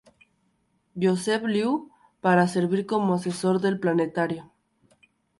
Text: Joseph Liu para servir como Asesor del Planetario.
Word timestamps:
Joseph 1.01 1.43
Liu 1.51 1.73
para 2.21 2.47
servir 2.47 2.87
como 2.87 3.13
Asesor 3.13 3.61
del 3.61 3.79
Planetario. 3.79 4.51